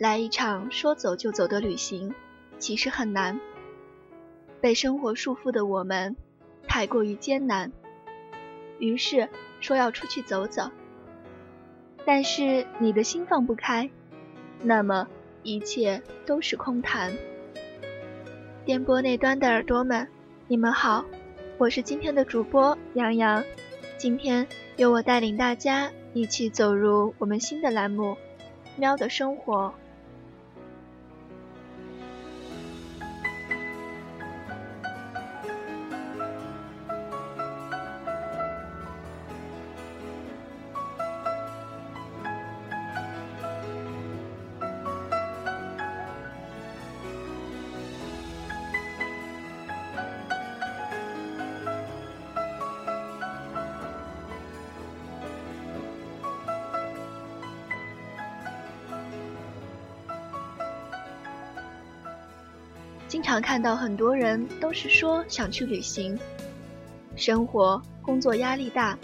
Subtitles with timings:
[0.00, 2.14] 来一场说走就走的旅行，
[2.58, 3.38] 其实很难。
[4.58, 6.16] 被生活束缚的我们，
[6.66, 7.70] 太过于艰难。
[8.78, 9.28] 于是
[9.60, 10.70] 说要出去走走。
[12.06, 13.90] 但是你的心放不开，
[14.62, 15.06] 那么
[15.42, 17.12] 一切都是空谈。
[18.64, 20.08] 电波那端的耳朵们，
[20.48, 21.04] 你们好，
[21.58, 23.44] 我是今天的主播杨洋。
[23.98, 28.12] 今天由我带领大家一起走入我们新的栏目
[28.78, 29.74] 《喵的生活》。
[63.10, 66.16] 经常看到很多人都是说想去旅行，
[67.16, 68.96] 生活工作压力大，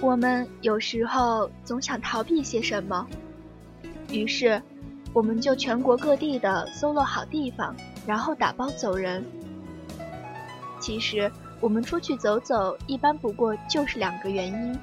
[0.00, 3.06] 我们有时候总想逃避些什么，
[4.10, 4.60] 于是
[5.12, 7.76] 我们就全国各地的搜罗好地方，
[8.08, 9.24] 然后打包走人。
[10.80, 11.30] 其实
[11.60, 14.76] 我们出去走走，一般不过就是两个原因：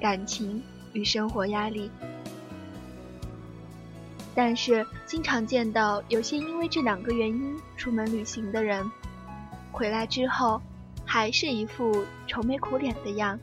[0.00, 0.62] 感情
[0.94, 1.90] 与生活压力。
[4.38, 8.88] 但是，经常见到有些因为这两个原因出门旅行的人，
[9.72, 10.62] 回来之后
[11.04, 13.36] 还是一副愁眉苦脸的样。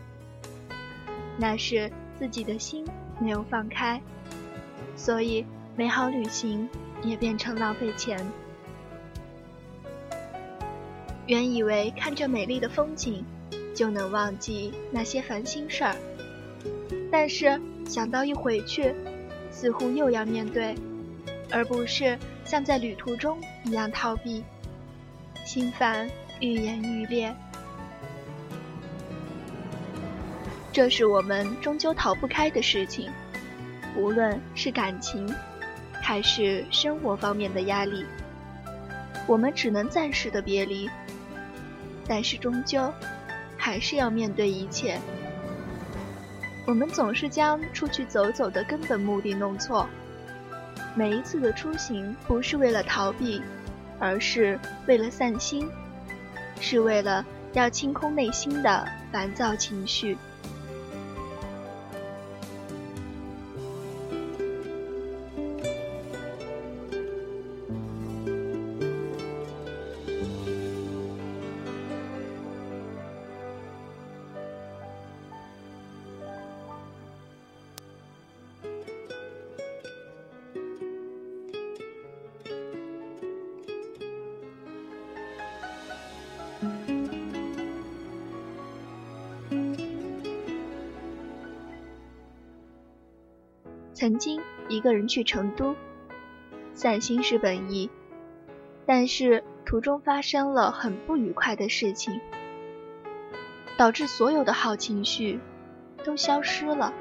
[1.37, 2.85] 那是自己的心
[3.19, 4.01] 没有放开，
[4.95, 5.45] 所以
[5.75, 6.69] 美好旅行
[7.03, 8.17] 也变成浪费钱。
[11.27, 13.25] 原以为看着美丽的风景
[13.75, 15.93] 就能忘记那些烦心事儿，
[17.11, 18.95] 但是想到一回去。
[19.65, 20.75] 似乎又要面对，
[21.49, 24.43] 而不是像在旅途中一样逃避，
[25.43, 26.07] 心烦
[26.39, 27.35] 愈演愈烈。
[30.71, 33.09] 这是我们终究逃不开的事情，
[33.97, 35.27] 无论是感情，
[35.99, 38.05] 还是生活方面的压力，
[39.25, 40.87] 我们只能暂时的别离，
[42.07, 42.93] 但是终究
[43.57, 44.99] 还是要面对一切。
[46.65, 49.87] 我们总是将出去走走的根本目的弄错。
[50.95, 53.41] 每一次的出行不是为了逃避，
[53.99, 55.69] 而是为了散心，
[56.59, 57.23] 是为了
[57.53, 60.17] 要清空内心的烦躁情绪。
[94.05, 95.75] 曾经一个人去成都，
[96.75, 97.89] 散心是本意，
[98.85, 102.21] 但是途中发生了很不愉快的事情，
[103.79, 105.39] 导致所有的好情绪
[106.03, 106.93] 都消失了。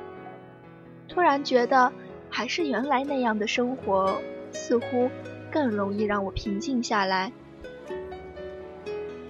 [1.06, 1.92] 突然觉得
[2.30, 4.18] 还是原来那样的生活
[4.50, 5.10] 似乎
[5.52, 7.30] 更容易让我平静下来，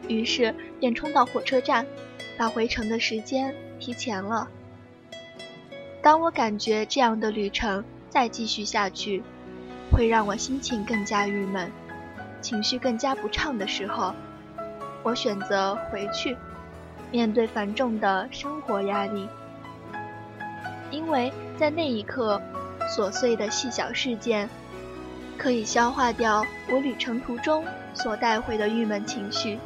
[0.07, 1.85] 于是便冲到火车站，
[2.39, 4.49] 把回程的时间提前了。
[6.05, 9.23] 当我感觉这样的旅程再继续下去，
[9.91, 11.73] 会让我心情更加郁闷，
[12.43, 14.13] 情绪更加不畅的时候，
[15.03, 16.37] 我选择回去，
[17.11, 19.27] 面对繁重的生活压力，
[20.91, 22.39] 因为在那一刻，
[22.95, 24.47] 琐碎的细小事件，
[25.39, 27.65] 可以消化掉我旅程途中
[27.95, 29.59] 所带回的郁闷情绪。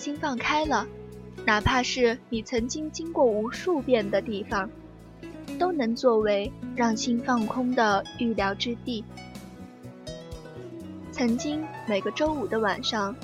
[0.00, 0.86] 心放开了，
[1.44, 4.70] 哪怕是你曾经经过无数遍的地方，
[5.58, 9.04] 都能作为让心放空的预料之地。
[11.12, 13.14] 曾经每个周五的晚上，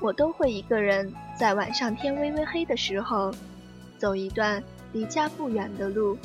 [0.00, 3.30] 我都会一个人在晚上天微微黑的时候，
[3.98, 6.16] 走一段离家不远的路，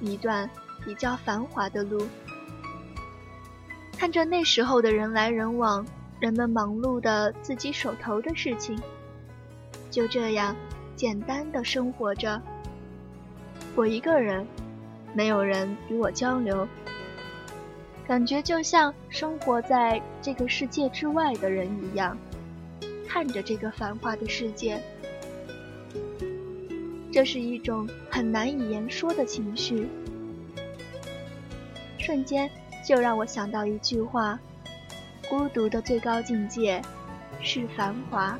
[0.00, 0.48] 一段
[0.84, 2.06] 比较繁华的路，
[3.98, 5.84] 看着那时候的人来人往。
[6.20, 8.78] 人们忙碌的自己手头的事情，
[9.90, 10.54] 就这样
[10.94, 12.40] 简单的生活着。
[13.74, 14.46] 我一个人，
[15.12, 16.66] 没有人与我交流，
[18.06, 22.16] 感觉就像生活在这个世界之外的人一样，
[23.08, 24.80] 看着这个繁华的世界。
[27.12, 29.88] 这是一种很难以言说的情绪，
[31.98, 32.48] 瞬间
[32.86, 34.38] 就让我想到一句话。
[35.28, 36.82] 孤独的最高境界
[37.40, 38.36] 是繁华。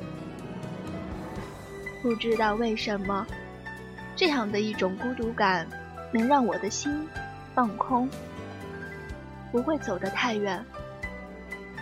[2.01, 3.25] 不知道为什么，
[4.15, 5.67] 这样的一种孤独感
[6.11, 7.07] 能让我的心
[7.53, 8.09] 放空，
[9.51, 10.63] 不会走得太远，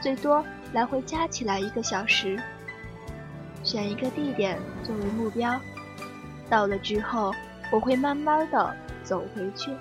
[0.02, 0.44] 最多
[0.74, 2.40] 来回加起来一个小时。
[3.64, 5.60] 选一个地点作为目标，
[6.50, 7.34] 到了之后
[7.72, 9.72] 我会慢慢的走回去。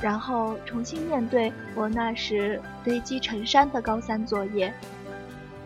[0.00, 4.72] 然后重新面对我那时堆积成山的高三作业，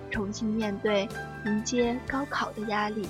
[0.09, 1.09] 重新面对
[1.45, 3.09] 迎接高考的压力。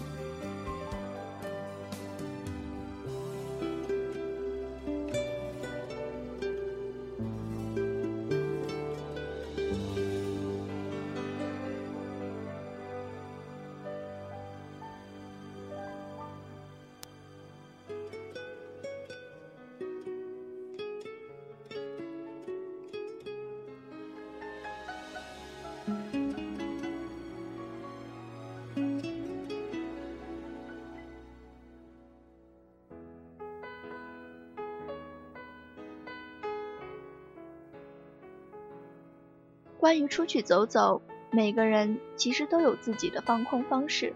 [39.81, 41.01] 关于出去走走，
[41.31, 44.13] 每个人其实都有自己的放空方式。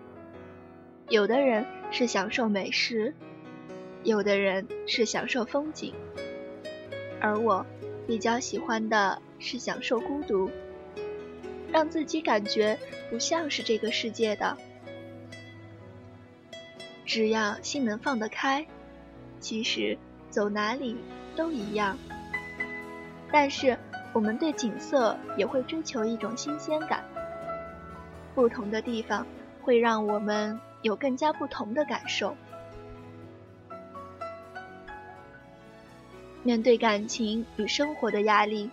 [1.09, 3.15] 有的人是享受美食，
[4.03, 5.95] 有的人是享受风景，
[7.19, 7.65] 而我
[8.07, 10.51] 比较喜欢的是享受孤独，
[11.73, 12.79] 让自己感觉
[13.09, 14.59] 不像是这个世界的。
[17.07, 18.67] 只要心能放得开，
[19.41, 19.97] 其实
[20.29, 20.95] 走哪里
[21.35, 21.97] 都一样。
[23.33, 23.79] 但是。
[24.15, 27.03] 我们对景色也会追求一种新鲜感，
[28.33, 29.27] 不同的地方
[29.61, 32.37] 会让我们有更加不同的感受。
[36.45, 38.71] 面对感情与生活的压力，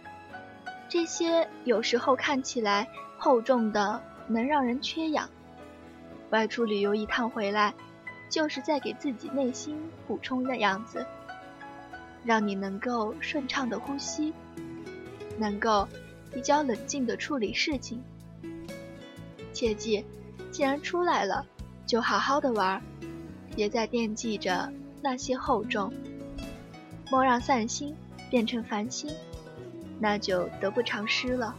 [0.87, 5.27] 这些有时候看起来厚重的，能让人缺氧。
[6.29, 7.73] 外出旅游一趟回来，
[8.29, 9.75] 就是在给自己内心
[10.07, 11.03] 补充的样子，
[12.23, 14.33] 让你能够顺畅的呼吸。
[15.41, 15.87] 能够
[16.31, 18.01] 比较冷静地处理事情。
[19.51, 20.05] 切记，
[20.51, 21.45] 既然出来了，
[21.85, 22.81] 就好好的玩，
[23.55, 24.71] 别再惦记着
[25.01, 25.91] 那些厚重。
[27.09, 27.93] 莫让散心
[28.29, 29.11] 变成烦心，
[29.99, 31.53] 那就得不偿失了。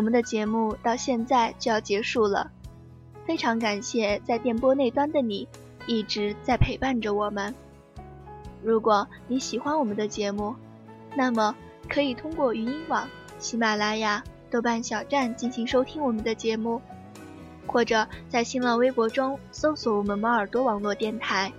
[0.00, 2.50] 我们的节目到现在就要结束了，
[3.26, 5.46] 非常感谢在电波那端的你
[5.86, 7.54] 一直在陪伴着我们。
[8.62, 10.56] 如果你喜欢我们的节目，
[11.14, 11.54] 那么
[11.86, 13.06] 可以通过语音网、
[13.38, 16.80] 喜马拉雅、豆瓣小站进行收听我们的节目，
[17.66, 21.52] 或者在新浪微博中搜索我们猫耳朵网络电台，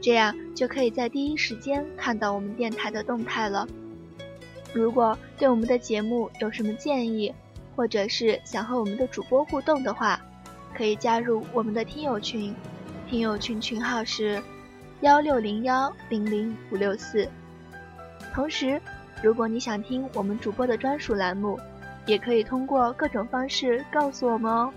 [0.00, 3.66] 这样就可以在第一时间看到我们电台的动态了。
[4.72, 7.34] 如果对我们的节目有什么建议，
[7.74, 10.20] 或者是想和我们的主播互动的话，
[10.76, 12.54] 可以加入我们的听友群，
[13.08, 14.42] 听友群群号是
[15.00, 17.28] 幺六零幺零零五六四。
[18.32, 18.80] 同时，
[19.22, 21.58] 如果你想听我们主播的专属栏目，
[22.06, 24.72] 也可以通过各种方式告诉我们哦。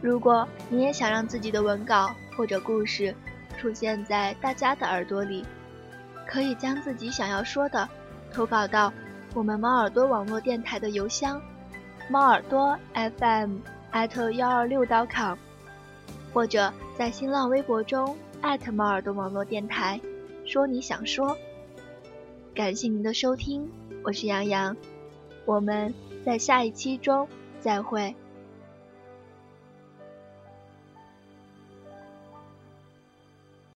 [0.00, 3.14] 如果你也想让自己的文稿或者故事
[3.56, 5.44] 出现在大家的耳朵里，
[6.26, 7.88] 可以将自己想要说的
[8.32, 8.92] 投稿到
[9.34, 11.42] 我们猫耳朵网络电台的邮箱：
[12.08, 13.56] 猫耳朵 FM
[13.92, 15.36] at 幺二六 .com，
[16.32, 20.00] 或者在新浪微博中艾特猫耳朵网络电台，
[20.46, 21.36] 说你想说。
[22.54, 23.68] 感谢您的收听，
[24.04, 24.76] 我是杨洋，
[25.44, 25.92] 我们
[26.24, 27.26] 在下一期中
[27.58, 28.14] 再会。